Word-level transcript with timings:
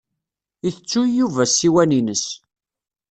Itettuy 0.69 1.09
Yuba 1.17 1.43
ssiwan-ines. 1.49 2.25